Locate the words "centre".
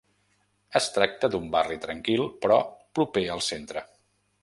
3.53-3.89